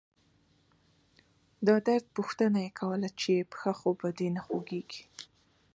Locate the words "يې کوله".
2.65-3.09